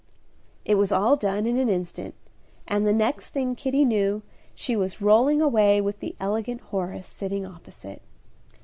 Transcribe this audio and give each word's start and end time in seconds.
It 0.65 0.79
was 0.79 0.91
all 0.91 1.15
done 1.15 1.45
in 1.45 1.57
an 1.57 1.69
instant, 1.69 2.15
and 2.67 2.87
the 2.87 2.91
next 2.91 3.29
thing 3.29 3.53
Kitty 3.55 3.85
knew 3.85 4.23
she 4.55 4.75
was 4.75 4.99
rolling 4.99 5.43
away 5.43 5.79
with 5.79 5.99
the 5.99 6.15
elegant 6.19 6.61
Horace 6.71 7.05
sitting 7.05 7.45
opposite. 7.45 8.01